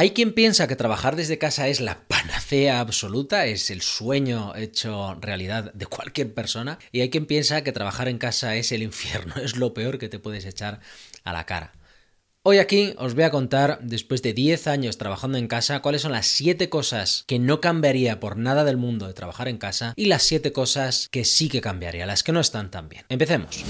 [0.00, 5.16] Hay quien piensa que trabajar desde casa es la panacea absoluta, es el sueño hecho
[5.20, 9.34] realidad de cualquier persona, y hay quien piensa que trabajar en casa es el infierno,
[9.42, 10.78] es lo peor que te puedes echar
[11.24, 11.72] a la cara.
[12.44, 16.12] Hoy aquí os voy a contar, después de 10 años trabajando en casa, cuáles son
[16.12, 20.04] las 7 cosas que no cambiaría por nada del mundo de trabajar en casa y
[20.04, 23.04] las 7 cosas que sí que cambiaría, las que no están tan bien.
[23.08, 23.64] Empecemos.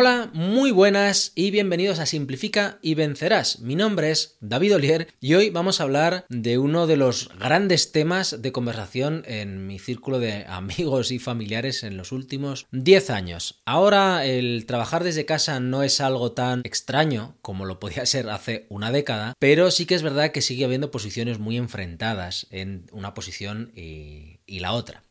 [0.00, 3.58] Hola, muy buenas y bienvenidos a Simplifica y Vencerás.
[3.58, 7.90] Mi nombre es David Olier y hoy vamos a hablar de uno de los grandes
[7.90, 13.60] temas de conversación en mi círculo de amigos y familiares en los últimos 10 años.
[13.64, 18.66] Ahora el trabajar desde casa no es algo tan extraño como lo podía ser hace
[18.68, 23.14] una década, pero sí que es verdad que sigue habiendo posiciones muy enfrentadas en una
[23.14, 25.02] posición y, y la otra.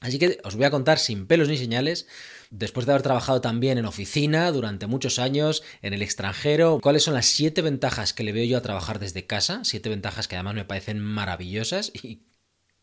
[0.00, 2.06] Así que os voy a contar sin pelos ni señales
[2.50, 7.14] después de haber trabajado también en oficina durante muchos años, en el extranjero, cuáles son
[7.14, 10.54] las siete ventajas que le veo yo a trabajar desde casa, siete ventajas que además
[10.54, 12.22] me parecen maravillosas y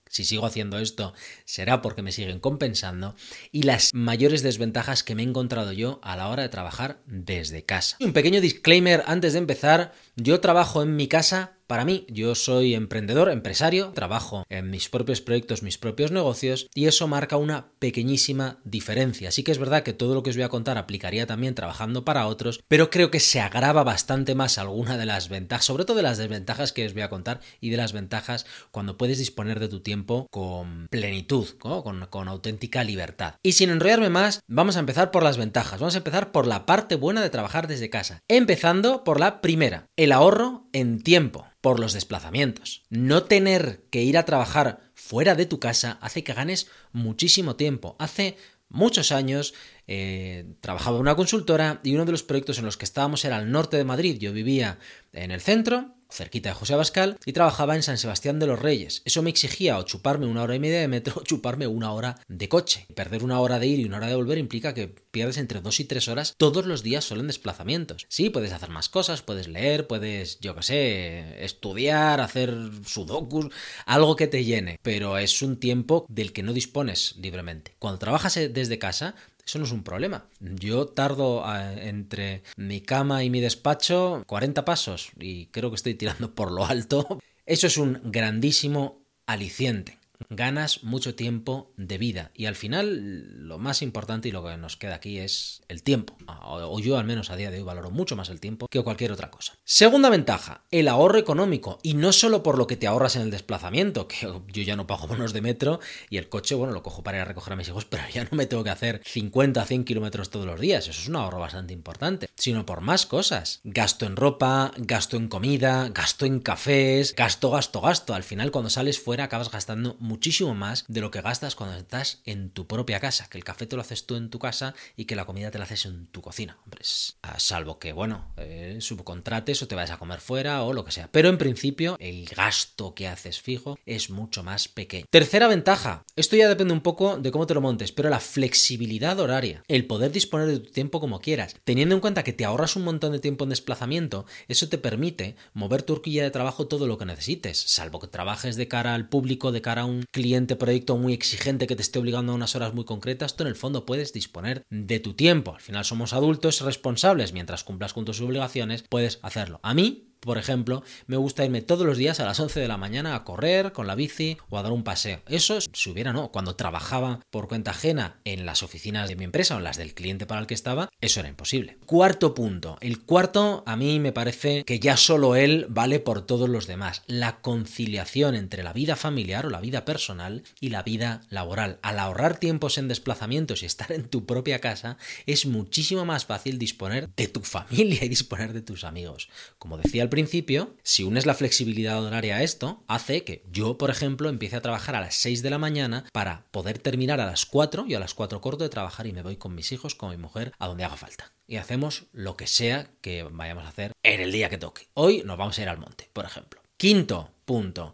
[0.10, 1.14] si sigo haciendo esto
[1.46, 3.16] será porque me siguen compensando.
[3.52, 7.66] Y las mayores desventajas que me he encontrado yo a la hora de trabajar desde
[7.66, 7.98] casa.
[8.00, 12.76] Un pequeño disclaimer antes de empezar, yo trabajo en mi casa para mí, yo soy
[12.76, 18.60] emprendedor, empresario, trabajo en mis propios proyectos, mis propios negocios y eso marca una pequeñísima
[18.64, 19.32] diferencia.
[19.32, 22.06] Sí que es verdad que todo lo que os voy a contar aplicaría también trabajando
[22.06, 25.98] para otros, pero creo que se agrava bastante más alguna de las ventajas, sobre todo
[25.98, 29.60] de las desventajas que os voy a contar y de las ventajas cuando puedes disponer
[29.60, 33.36] de tu tiempo con plenitud, con, con auténtica libertad.
[33.42, 35.80] Y sin enrollarme más, vamos a empezar por las ventajas.
[35.80, 38.20] Vamos a empezar por la parte buena de trabajar desde casa.
[38.28, 42.84] Empezando por la primera, el ahorro en tiempo por los desplazamientos.
[42.92, 47.96] No tener que ir a trabajar fuera de tu casa hace que ganes muchísimo tiempo.
[47.98, 48.38] Hace
[48.70, 49.56] muchos años
[49.88, 53.38] eh, trabajaba en una consultora y uno de los proyectos en los que estábamos era
[53.38, 54.20] al norte de Madrid.
[54.20, 54.78] Yo vivía
[55.12, 59.02] en el centro cerquita de José Abascal, y trabajaba en San Sebastián de los Reyes.
[59.06, 62.20] Eso me exigía o chuparme una hora y media de metro o chuparme una hora
[62.28, 62.88] de coche.
[62.96, 65.80] Perder una hora de ir y una hora de volver implica que pierdes entre dos
[65.80, 68.06] y tres horas todos los días solo en desplazamientos.
[68.10, 72.54] Sí, puedes hacer más cosas, puedes leer, puedes, yo qué sé, estudiar, hacer
[72.86, 73.48] sudokus,
[73.86, 77.76] algo que te llene, pero es un tiempo del que no dispones libremente.
[77.80, 80.28] Cuando trabajas desde casa, eso no es un problema.
[80.40, 81.44] Yo tardo
[81.78, 86.66] entre mi cama y mi despacho 40 pasos y creo que estoy tirando por lo
[86.66, 87.20] alto.
[87.46, 90.00] Eso es un grandísimo aliciente
[90.30, 92.32] ganas mucho tiempo de vida.
[92.34, 96.16] Y al final, lo más importante y lo que nos queda aquí es el tiempo.
[96.28, 99.12] O yo al menos a día de hoy valoro mucho más el tiempo que cualquier
[99.12, 99.54] otra cosa.
[99.64, 101.80] Segunda ventaja, el ahorro económico.
[101.84, 104.88] Y no solo por lo que te ahorras en el desplazamiento, que yo ya no
[104.88, 107.56] pago bonos de metro y el coche, bueno, lo cojo para ir a recoger a
[107.56, 110.88] mis hijos, pero ya no me tengo que hacer 50, 100 kilómetros todos los días.
[110.88, 112.30] Eso es un ahorro bastante importante.
[112.36, 113.62] Sino por más cosas.
[113.64, 118.14] Gasto en ropa, gasto en comida, gasto en cafés, gasto, gasto, gasto.
[118.14, 122.22] Al final, cuando sales fuera, acabas gastando muchísimo más de lo que gastas cuando estás
[122.26, 125.06] en tu propia casa, que el café te lo haces tú en tu casa y
[125.06, 126.58] que la comida te la haces en tu cocina.
[126.64, 130.92] Hombre, salvo que, bueno, eh, subcontrates o te vayas a comer fuera o lo que
[130.92, 131.10] sea.
[131.12, 135.06] Pero en principio, el gasto que haces fijo es mucho más pequeño.
[135.10, 139.20] Tercera ventaja, esto ya depende un poco de cómo te lo montes, pero la flexibilidad
[139.20, 142.76] horaria, el poder disponer de tu tiempo como quieras, teniendo en cuenta que te ahorras
[142.76, 146.88] un montón de tiempo en desplazamiento, eso te permite mover tu horquilla de trabajo todo
[146.88, 150.56] lo que necesites, salvo que trabajes de cara al público, de cara a un cliente
[150.56, 153.56] proyecto muy exigente que te esté obligando a unas horas muy concretas, tú en el
[153.56, 155.56] fondo puedes disponer de tu tiempo.
[155.56, 159.60] Al final somos adultos responsables, mientras cumplas con tus obligaciones, puedes hacerlo.
[159.64, 162.78] A mí, por ejemplo, me gusta irme todos los días a las 11 de la
[162.78, 165.22] mañana a correr con la bici o a dar un paseo.
[165.28, 169.56] Eso, si hubiera no, cuando trabajaba por cuenta ajena en las oficinas de mi empresa
[169.56, 171.78] o en las del cliente para el que estaba, eso era imposible.
[171.86, 172.78] Cuarto punto.
[172.82, 177.04] El cuarto a mí me parece que ya solo él vale por todos los demás.
[177.08, 181.80] La conciliación entre la vida familiar o la vida personal y la vida laboral.
[181.82, 186.58] Al ahorrar tiempos en desplazamientos y estar en tu propia casa, es muchísimo más fácil
[186.58, 189.30] disponer de tu familia y disponer de tus amigos.
[189.58, 193.90] Como decía al principio, si unes la flexibilidad horaria a esto, hace que yo, por
[193.90, 197.46] ejemplo, empiece a trabajar a las 6 de la mañana para poder terminar a las
[197.46, 200.12] 4 y a las 4 corto de trabajar y me voy con mis hijos, con
[200.12, 201.34] mi mujer, a donde haga falta.
[201.48, 204.88] Y hacemos lo que sea que vayamos a hacer en el día que toque.
[204.94, 206.62] Hoy nos vamos a ir al monte, por ejemplo.
[206.78, 207.94] Quinto punto.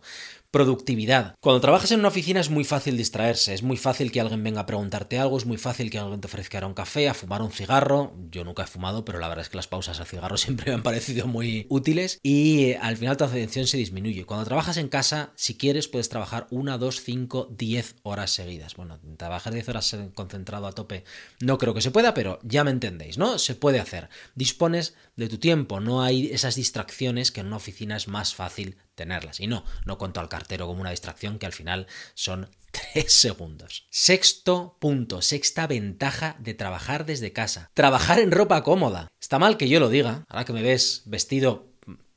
[0.51, 1.35] Productividad.
[1.39, 4.61] Cuando trabajas en una oficina es muy fácil distraerse, es muy fácil que alguien venga
[4.61, 7.51] a preguntarte algo, es muy fácil que alguien te ofrezca un café, a fumar un
[7.51, 8.13] cigarro.
[8.29, 10.75] Yo nunca he fumado, pero la verdad es que las pausas al cigarro siempre me
[10.75, 14.25] han parecido muy útiles y eh, al final tu atención se disminuye.
[14.25, 18.75] Cuando trabajas en casa, si quieres, puedes trabajar una, dos, cinco, diez horas seguidas.
[18.75, 21.03] Bueno, trabajar diez horas concentrado a tope
[21.39, 23.39] no creo que se pueda, pero ya me entendéis, ¿no?
[23.39, 24.09] Se puede hacer.
[24.35, 28.77] Dispones de tu tiempo, no hay esas distracciones que en una oficina es más fácil
[29.01, 29.39] tenerlas.
[29.39, 33.87] Y no, no cuento al cartero como una distracción que al final son tres segundos.
[33.89, 37.71] Sexto punto, sexta ventaja de trabajar desde casa.
[37.73, 39.07] Trabajar en ropa cómoda.
[39.19, 41.70] Está mal que yo lo diga, ahora que me ves vestido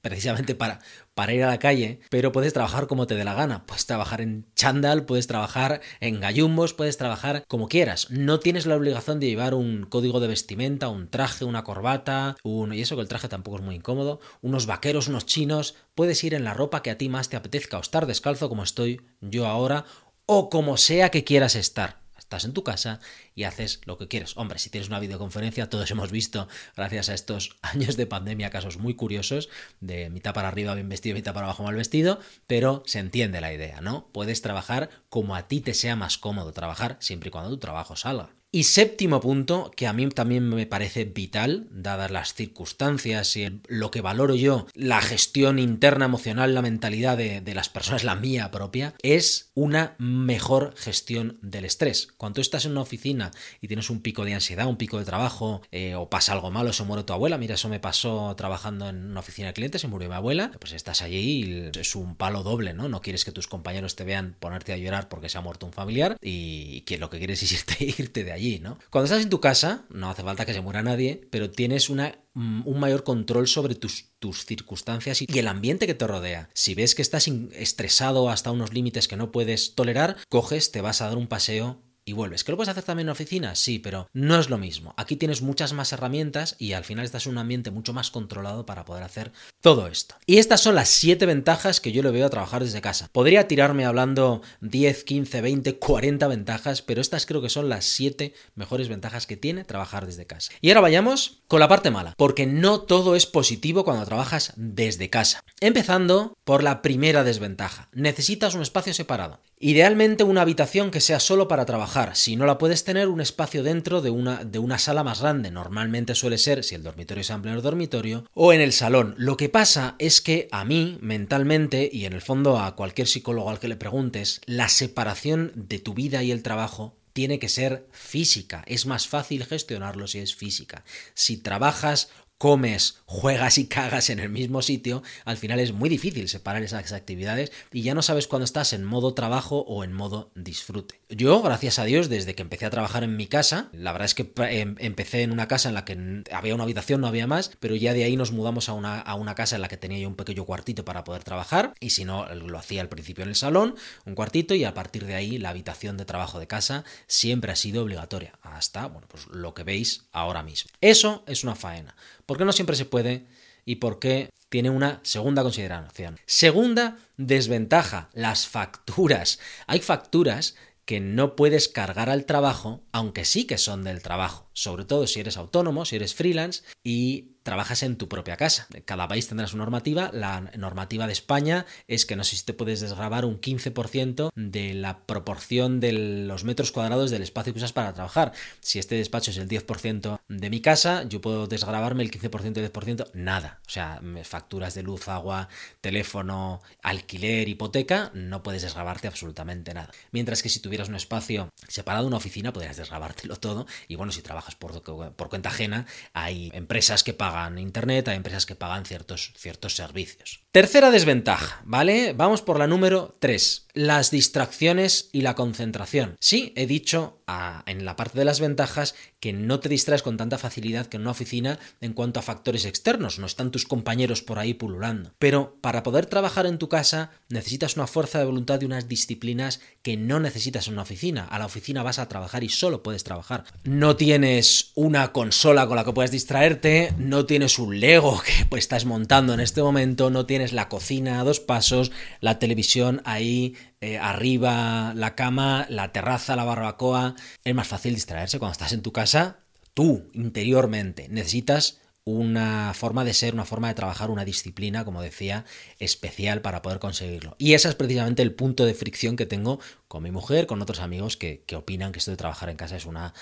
[0.04, 0.80] precisamente para,
[1.14, 3.64] para ir a la calle, pero puedes trabajar como te dé la gana.
[3.64, 8.10] Puedes trabajar en chándal, puedes trabajar en gallumbos, puedes trabajar como quieras.
[8.10, 12.74] No tienes la obligación de llevar un código de vestimenta, un traje, una corbata, un...
[12.74, 15.74] y eso que el traje tampoco es muy incómodo, unos vaqueros, unos chinos.
[15.94, 18.62] Puedes ir en la ropa que a ti más te apetezca o estar descalzo como
[18.62, 19.86] estoy yo ahora
[20.26, 22.03] o como sea que quieras estar.
[22.24, 23.00] Estás en tu casa
[23.34, 24.36] y haces lo que quieres.
[24.36, 28.78] Hombre, si tienes una videoconferencia, todos hemos visto, gracias a estos años de pandemia, casos
[28.78, 29.48] muy curiosos
[29.80, 33.52] de mitad para arriba bien vestido, mitad para abajo mal vestido, pero se entiende la
[33.52, 34.08] idea, ¿no?
[34.12, 37.94] Puedes trabajar como a ti te sea más cómodo trabajar, siempre y cuando tu trabajo
[37.94, 38.34] salga.
[38.54, 43.90] Y séptimo punto, que a mí también me parece vital, dadas las circunstancias y lo
[43.90, 48.94] que valoro yo, la gestión interna emocional, la mentalidad de, las personas, la mía propia,
[49.02, 52.06] es una mejor gestión del estrés.
[52.16, 55.60] Cuando estás en una oficina y tienes un pico de ansiedad, un pico de trabajo,
[55.72, 59.04] eh, o pasa algo malo, se muere tu abuela, mira, eso me pasó trabajando en
[59.04, 62.44] una oficina de clientes, se murió mi abuela, pues estás allí y es un palo
[62.44, 62.88] doble, ¿no?
[62.88, 65.72] No quieres que tus compañeros te vean ponerte a llorar porque se ha muerto un
[65.72, 68.43] familiar y que lo que quieres es irte, irte de allí
[68.90, 72.62] cuando estás en tu casa, no hace falta que se muera nadie, pero tienes mm,
[72.64, 76.48] un mayor control sobre tus circunstancias y el ambiente que te rodea.
[76.54, 81.00] Si ves que estás estresado hasta unos límites que no puedes tolerar, coges, te vas
[81.00, 82.44] a dar un paseo y vuelves.
[82.44, 83.54] ¿Que lo puedes hacer también en oficina?
[83.54, 84.94] Sí, pero no es lo mismo.
[84.96, 88.66] Aquí tienes muchas más herramientas y al final estás en un ambiente mucho más controlado
[88.66, 90.14] para poder hacer todo esto.
[90.26, 93.08] Y estas son las 7 ventajas que yo le veo a trabajar desde casa.
[93.12, 98.34] Podría tirarme hablando 10, 15, 20, 40 ventajas, pero estas creo que son las 7
[98.54, 100.52] mejores ventajas que tiene trabajar desde casa.
[100.60, 105.10] Y ahora vayamos con la parte mala, porque no todo es positivo cuando trabajas desde
[105.10, 105.42] casa.
[105.60, 107.88] Empezando por la primera desventaja.
[107.92, 109.40] Necesitas un espacio separado.
[109.58, 111.93] Idealmente una habitación que sea solo para trabajar.
[112.14, 115.52] Si no la puedes tener, un espacio dentro de una, de una sala más grande.
[115.52, 119.14] Normalmente suele ser, si el dormitorio es amplio el dormitorio, o en el salón.
[119.16, 123.48] Lo que pasa es que a mí, mentalmente, y en el fondo a cualquier psicólogo
[123.48, 127.86] al que le preguntes, la separación de tu vida y el trabajo tiene que ser
[127.92, 128.64] física.
[128.66, 130.84] Es más fácil gestionarlo si es física.
[131.14, 132.10] Si trabajas
[132.44, 136.92] comes, juegas y cagas en el mismo sitio, al final es muy difícil separar esas
[136.92, 141.00] actividades y ya no sabes cuándo estás en modo trabajo o en modo disfrute.
[141.08, 144.14] Yo, gracias a Dios, desde que empecé a trabajar en mi casa, la verdad es
[144.14, 147.50] que em, empecé en una casa en la que había una habitación, no había más,
[147.60, 150.00] pero ya de ahí nos mudamos a una, a una casa en la que tenía
[150.00, 153.30] yo un pequeño cuartito para poder trabajar y si no, lo hacía al principio en
[153.30, 153.74] el salón,
[154.04, 157.56] un cuartito y a partir de ahí la habitación de trabajo de casa siempre ha
[157.56, 160.70] sido obligatoria, hasta, bueno, pues lo que veis ahora mismo.
[160.82, 161.94] Eso es una faena.
[162.26, 163.26] ¿Por qué no siempre se puede?
[163.64, 166.18] ¿Y por qué tiene una segunda consideración?
[166.26, 169.38] Segunda desventaja, las facturas.
[169.66, 170.54] Hay facturas
[170.84, 175.20] que no puedes cargar al trabajo, aunque sí que son del trabajo, sobre todo si
[175.20, 178.66] eres autónomo, si eres freelance y trabajas en tu propia casa.
[178.86, 180.10] Cada país tendrá su normativa.
[180.12, 184.74] La normativa de España es que no sé si te puedes desgrabar un 15% de
[184.74, 188.32] la proporción de los metros cuadrados del espacio que usas para trabajar.
[188.60, 192.70] Si este despacho es el 10% de mi casa, yo puedo desgrabarme el 15% y
[192.70, 193.60] 10%, nada.
[193.66, 195.48] O sea, facturas de luz, agua,
[195.82, 199.90] teléfono, alquiler, hipoteca, no puedes desgrabarte absolutamente nada.
[200.12, 203.66] Mientras que si tuvieras un espacio separado, una oficina, podrías desgrabártelo todo.
[203.86, 208.46] Y bueno, si trabajas por, por cuenta ajena, hay empresas que pagan internet, hay empresas
[208.46, 210.40] que pagan ciertos, ciertos servicios.
[210.52, 212.12] Tercera desventaja, ¿vale?
[212.12, 216.16] Vamos por la número 3, las distracciones y la concentración.
[216.20, 217.20] Sí, he dicho
[217.66, 221.02] en la parte de las ventajas que no te distraes con tanta facilidad que en
[221.02, 225.12] una oficina en cuanto a factores externos, no están tus compañeros por ahí pululando.
[225.18, 229.60] Pero para poder trabajar en tu casa necesitas una fuerza de voluntad y unas disciplinas
[229.82, 231.24] que no necesitas en una oficina.
[231.24, 233.44] A la oficina vas a trabajar y solo puedes trabajar.
[233.64, 238.64] No tienes una consola con la que puedas distraerte, no tienes un Lego que pues,
[238.64, 241.90] estás montando en este momento, no tienes la cocina a dos pasos,
[242.20, 247.16] la televisión ahí eh, arriba, la cama, la terraza, la barbacoa.
[247.44, 249.40] Es más fácil distraerse cuando estás en tu casa.
[249.74, 255.44] Tú, interiormente, necesitas una forma de ser, una forma de trabajar, una disciplina, como decía,
[255.78, 257.34] especial para poder conseguirlo.
[257.38, 260.80] Y ese es precisamente el punto de fricción que tengo con mi mujer, con otros
[260.80, 263.14] amigos que, que opinan que esto de trabajar en casa es una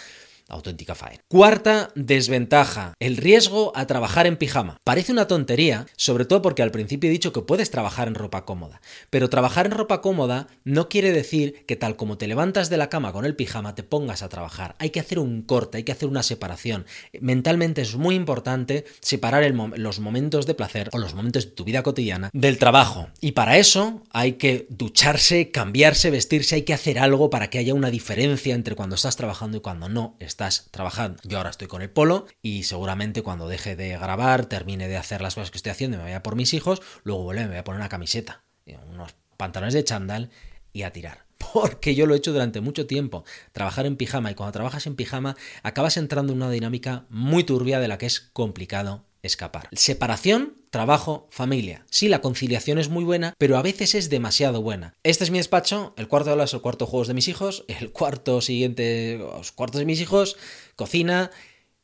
[0.52, 1.23] auténtica faena.
[1.28, 4.78] Cuarta desventaja, el riesgo a trabajar en pijama.
[4.85, 8.44] Parece una tontería, sobre todo porque al principio he dicho que puedes trabajar en ropa
[8.44, 8.80] cómoda,
[9.11, 12.88] pero trabajar en ropa cómoda no quiere decir que tal como te levantas de la
[12.88, 14.75] cama con el pijama te pongas a trabajar.
[14.78, 16.87] Hay que hacer un corte, hay que hacer una separación.
[17.21, 19.42] Mentalmente es muy importante separar
[19.76, 23.09] los momentos de placer o los momentos de tu vida cotidiana del trabajo.
[23.21, 27.75] Y para eso hay que ducharse, cambiarse, vestirse, hay que hacer algo para que haya
[27.75, 31.20] una diferencia entre cuando estás trabajando y cuando no estás trabajando.
[31.25, 35.20] Yo ahora estoy con el polo y seguramente cuando deje de grabar, termine de hacer
[35.20, 37.58] las cosas que estoy haciendo y me vaya por mis hijos, luego vuelve, me voy
[37.58, 38.44] a poner una camiseta,
[38.90, 40.30] unos pantalones de chándal
[40.72, 41.26] y a tirar.
[41.52, 44.96] Porque yo lo he hecho durante mucho tiempo, trabajar en pijama y cuando trabajas en
[44.96, 49.68] pijama acabas entrando en una dinámica muy turbia de la que es complicado escapar.
[49.72, 51.85] Separación, trabajo, familia.
[51.91, 54.95] Sí, la conciliación es muy buena, pero a veces es demasiado buena.
[55.02, 57.29] Este es mi despacho, el cuarto de aula es el cuarto de juegos de mis
[57.29, 60.38] hijos, el cuarto siguiente, los cuartos de mis hijos,
[60.75, 61.31] cocina,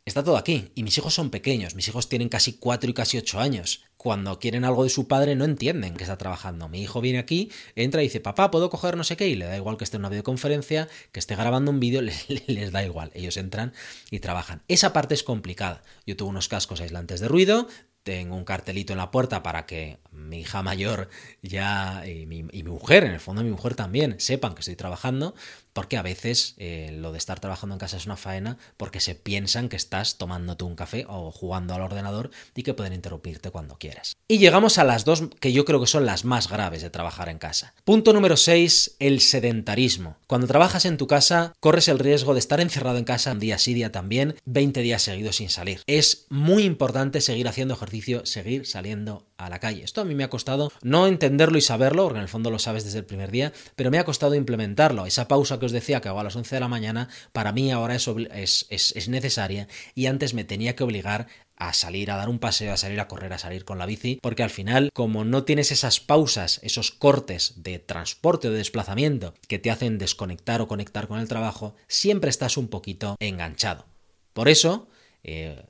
[0.06, 0.72] está todo aquí.
[0.74, 3.84] Y mis hijos son pequeños, mis hijos tienen casi 4 y casi 8 años.
[3.98, 6.68] Cuando quieren algo de su padre no entienden que está trabajando.
[6.70, 9.28] Mi hijo viene aquí, entra y dice, papá, ¿puedo coger no sé qué?
[9.28, 12.26] Y le da igual que esté en una videoconferencia, que esté grabando un vídeo, les,
[12.48, 13.10] les da igual.
[13.12, 13.74] Ellos entran
[14.10, 14.62] y trabajan.
[14.66, 15.82] Esa parte es complicada.
[16.06, 17.68] Yo tuve unos cascos aislantes de ruido,
[18.02, 21.08] tengo un cartelito en la puerta para que mi hija mayor
[21.42, 25.34] ya y mi, mujer, en el fondo mi mujer también, sepan que estoy trabajando,
[25.78, 29.14] porque a veces eh, lo de estar trabajando en casa es una faena porque se
[29.14, 33.78] piensan que estás tomándote un café o jugando al ordenador y que pueden interrumpirte cuando
[33.78, 34.16] quieras.
[34.26, 37.28] Y llegamos a las dos que yo creo que son las más graves de trabajar
[37.28, 37.74] en casa.
[37.84, 40.16] Punto número 6, el sedentarismo.
[40.26, 43.56] Cuando trabajas en tu casa, corres el riesgo de estar encerrado en casa un día
[43.56, 45.82] sí, día también, 20 días seguidos sin salir.
[45.86, 49.84] Es muy importante seguir haciendo ejercicio, seguir saliendo a la calle.
[49.84, 52.58] Esto a mí me ha costado no entenderlo y saberlo, porque en el fondo lo
[52.58, 55.06] sabes desde el primer día, pero me ha costado implementarlo.
[55.06, 57.70] Esa pausa que os decía que hago a las 11 de la mañana, para mí
[57.70, 61.28] ahora es, es, es necesaria y antes me tenía que obligar
[61.58, 64.18] a salir a dar un paseo, a salir a correr, a salir con la bici,
[64.22, 69.34] porque al final, como no tienes esas pausas, esos cortes de transporte o de desplazamiento
[69.48, 73.86] que te hacen desconectar o conectar con el trabajo, siempre estás un poquito enganchado.
[74.32, 74.88] Por eso,
[75.24, 75.64] eh,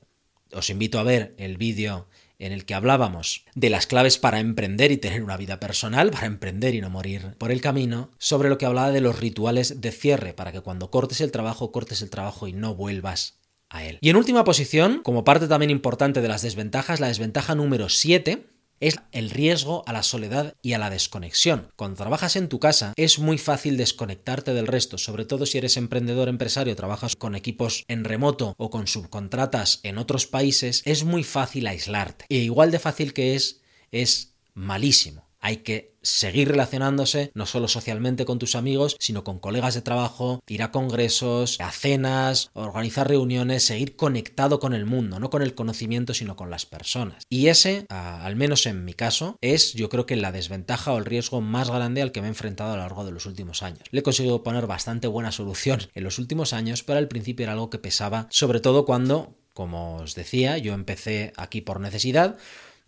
[0.53, 2.07] os invito a ver el vídeo
[2.39, 6.27] en el que hablábamos de las claves para emprender y tener una vida personal, para
[6.27, 9.91] emprender y no morir por el camino, sobre lo que hablaba de los rituales de
[9.91, 13.99] cierre, para que cuando cortes el trabajo, cortes el trabajo y no vuelvas a él.
[14.01, 18.47] Y en última posición, como parte también importante de las desventajas, la desventaja número 7
[18.79, 21.69] es el riesgo a la soledad y a la desconexión.
[21.75, 25.77] Cuando trabajas en tu casa es muy fácil desconectarte del resto, sobre todo si eres
[25.77, 31.23] emprendedor, empresario, trabajas con equipos en remoto o con subcontratas en otros países, es muy
[31.23, 32.25] fácil aislarte.
[32.29, 35.28] E igual de fácil que es, es malísimo.
[35.39, 40.41] Hay que seguir relacionándose no solo socialmente con tus amigos, sino con colegas de trabajo,
[40.47, 45.55] ir a congresos, a cenas, organizar reuniones, seguir conectado con el mundo, no con el
[45.55, 47.23] conocimiento, sino con las personas.
[47.29, 51.05] Y ese, al menos en mi caso, es yo creo que la desventaja o el
[51.05, 53.83] riesgo más grande al que me he enfrentado a lo largo de los últimos años.
[53.91, 57.53] Le he conseguido poner bastante buena solución en los últimos años, pero al principio era
[57.53, 62.37] algo que pesaba, sobre todo cuando, como os decía, yo empecé aquí por necesidad,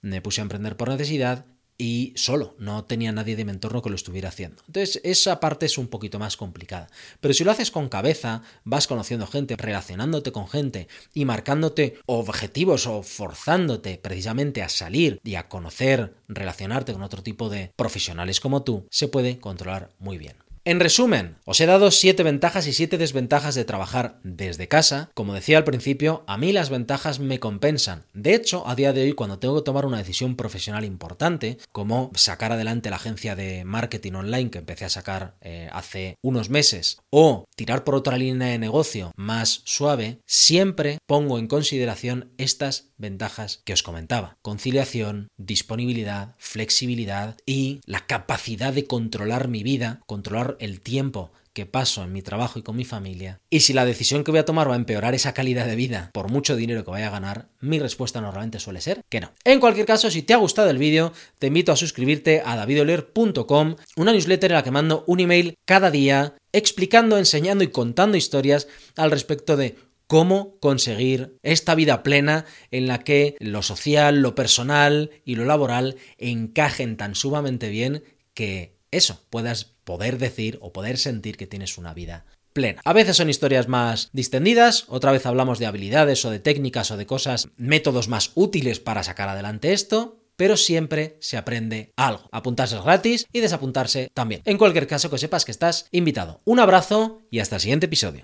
[0.02, 1.46] me puse a emprender por necesidad
[1.78, 4.62] y solo, no tenía nadie de mi entorno que lo estuviera haciendo.
[4.68, 6.88] Entonces, esa parte es un poquito más complicada.
[7.20, 12.86] Pero si lo haces con cabeza, vas conociendo gente, relacionándote con gente y marcándote objetivos
[12.86, 18.64] o forzándote precisamente a salir y a conocer, relacionarte con otro tipo de profesionales como
[18.64, 20.51] tú, se puede controlar muy bien.
[20.64, 25.10] En resumen, os he dado 7 ventajas y 7 desventajas de trabajar desde casa.
[25.16, 28.06] Como decía al principio, a mí las ventajas me compensan.
[28.14, 32.12] De hecho, a día de hoy, cuando tengo que tomar una decisión profesional importante, como
[32.14, 37.00] sacar adelante la agencia de marketing online que empecé a sacar eh, hace unos meses,
[37.10, 43.64] o tirar por otra línea de negocio más suave, siempre pongo en consideración estas ventajas
[43.66, 44.38] que os comentaba.
[44.44, 52.04] Conciliación, disponibilidad, flexibilidad y la capacidad de controlar mi vida, controlar el tiempo que paso
[52.04, 53.40] en mi trabajo y con mi familia.
[53.50, 56.10] Y si la decisión que voy a tomar va a empeorar esa calidad de vida
[56.14, 59.32] por mucho dinero que vaya a ganar, mi respuesta normalmente suele ser que no.
[59.44, 63.76] En cualquier caso, si te ha gustado el vídeo, te invito a suscribirte a davidoler.com,
[63.96, 68.68] una newsletter en la que mando un email cada día explicando, enseñando y contando historias
[68.96, 69.76] al respecto de
[70.08, 75.96] cómo conseguir esta vida plena en la que lo social, lo personal y lo laboral
[76.18, 78.04] encajen tan sumamente bien
[78.34, 82.82] que eso, puedas poder decir o poder sentir que tienes una vida plena.
[82.84, 86.98] A veces son historias más distendidas, otra vez hablamos de habilidades o de técnicas o
[86.98, 92.28] de cosas, métodos más útiles para sacar adelante esto, pero siempre se aprende algo.
[92.32, 94.42] Apuntarse es gratis y desapuntarse también.
[94.46, 96.42] En cualquier caso, que sepas que estás invitado.
[96.46, 98.20] Un abrazo y hasta el siguiente episodio.